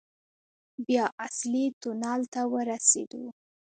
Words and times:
بيا 0.85 1.05
اصلي 1.25 1.65
تونل 1.81 2.21
ته 2.33 2.41
ورسېدو. 2.53 3.23